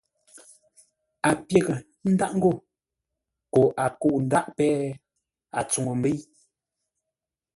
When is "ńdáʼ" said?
2.11-2.31, 4.25-4.47